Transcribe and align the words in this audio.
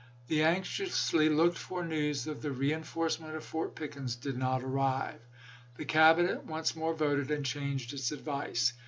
The 0.29 0.41
anxiously 0.43 1.29
looked 1.29 1.59
for 1.59 1.85
news 1.85 2.25
of 2.25 2.41
the 2.41 2.49
reenforcement 2.51 3.35
of 3.35 3.45
Fort 3.45 3.75
Pickens 3.75 4.15
did 4.15 4.35
not 4.35 4.63
arrive. 4.63 5.19
The 5.77 5.85
Cabinet 5.85 6.43
once 6.43 6.75
more 6.75 6.95
voted, 6.95 7.29
and 7.29 7.45
changed 7.45 7.93
its 7.93 8.11
advice. 8.11 8.73